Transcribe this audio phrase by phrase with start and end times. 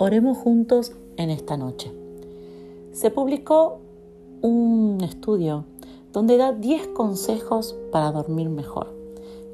[0.00, 1.92] oremos juntos en esta noche.
[2.92, 3.80] Se publicó
[4.40, 5.66] un estudio
[6.14, 8.94] donde da 10 consejos para dormir mejor.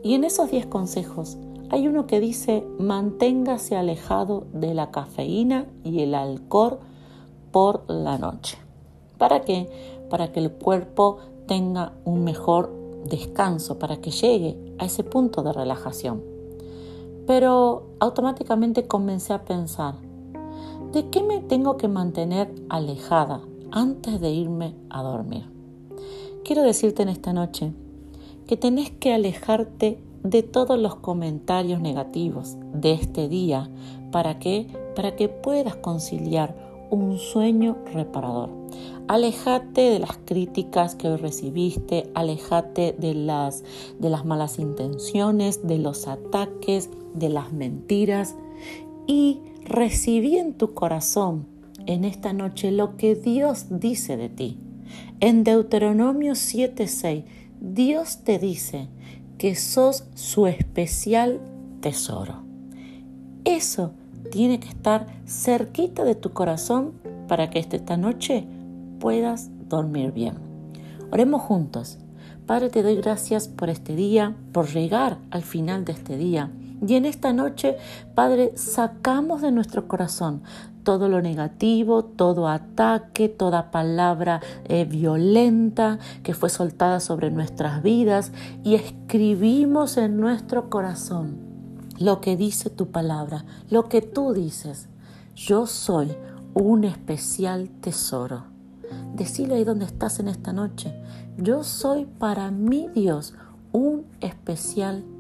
[0.05, 1.37] Y en esos 10 consejos
[1.69, 6.79] hay uno que dice manténgase alejado de la cafeína y el alcohol
[7.51, 8.57] por la noche.
[9.19, 9.69] ¿Para qué?
[10.11, 12.73] Para que el cuerpo tenga un mejor
[13.09, 16.23] descanso, para que llegue a ese punto de relajación.
[17.27, 20.06] Pero automáticamente comencé a pensar,
[20.93, 25.45] ¿de qué me tengo que mantener alejada antes de irme a dormir?
[26.45, 27.73] Quiero decirte en esta noche
[28.47, 33.71] que tenés que alejarte de todos los comentarios negativos de este día
[34.11, 36.57] para que para que puedas conciliar
[36.91, 38.49] un sueño reparador.
[39.09, 43.63] Alejate de las críticas que hoy recibiste, alejate de las,
[43.99, 48.35] de las malas intenciones, de los ataques, de las mentiras
[49.07, 51.47] y recibí en tu corazón
[51.87, 54.59] en esta noche lo que Dios dice de ti.
[55.21, 57.25] En Deuteronomio 7:6,
[57.61, 58.89] Dios te dice
[59.39, 61.41] que sos su especial
[61.81, 62.43] tesoro.
[63.45, 63.93] Eso
[64.31, 66.93] tiene que estar cerquita de tu corazón
[67.29, 68.45] para que esta noche
[68.99, 70.35] puedas dormir bien.
[71.13, 71.99] Oremos juntos.
[72.47, 76.51] Padre, te doy gracias por este día, por llegar al final de este día.
[76.87, 77.77] Y en esta noche,
[78.15, 80.43] Padre, sacamos de nuestro corazón
[80.87, 88.31] todo lo negativo, todo ataque, toda palabra eh, violenta que fue soltada sobre nuestras vidas
[88.63, 91.39] y escribimos en nuestro corazón
[91.99, 94.89] lo que dice tu palabra, lo que tú dices.
[95.35, 96.15] Yo soy
[96.55, 98.45] un especial tesoro.
[99.15, 100.95] Decilo ahí donde estás en esta noche.
[101.37, 103.35] Yo soy para mi Dios
[103.73, 105.16] un especial tesoro.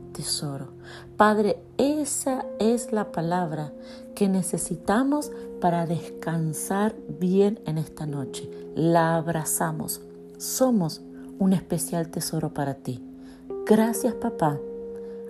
[1.17, 3.73] Padre, esa es la palabra
[4.15, 8.51] que necesitamos para descansar bien en esta noche.
[8.75, 10.01] La abrazamos.
[10.39, 11.03] Somos
[11.39, 13.03] un especial tesoro para ti.
[13.67, 14.59] Gracias papá.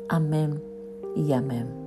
[0.09, 0.62] Amén
[1.15, 1.86] y amén.